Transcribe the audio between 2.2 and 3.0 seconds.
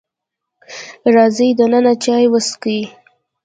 وسکئ.